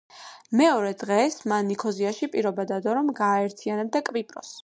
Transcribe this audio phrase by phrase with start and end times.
[0.61, 4.59] მეორე დღეს მან ნიქოზიაში პირობა დადო, რომ გააერთიანებდა კვიპროსს.